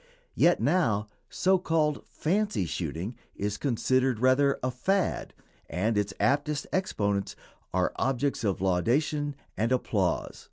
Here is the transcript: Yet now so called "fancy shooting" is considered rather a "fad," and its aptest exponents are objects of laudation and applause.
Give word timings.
Yet 0.33 0.59
now 0.59 1.09
so 1.29 1.59
called 1.59 2.03
"fancy 2.07 2.65
shooting" 2.65 3.15
is 3.35 3.57
considered 3.57 4.17
rather 4.19 4.57
a 4.63 4.71
"fad," 4.71 5.35
and 5.69 5.95
its 5.95 6.11
aptest 6.19 6.65
exponents 6.73 7.35
are 7.71 7.93
objects 7.97 8.43
of 8.43 8.61
laudation 8.61 9.35
and 9.55 9.71
applause. 9.71 10.39